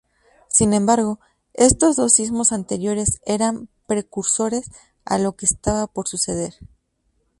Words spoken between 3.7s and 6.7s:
precursores a lo que estaba por suceder.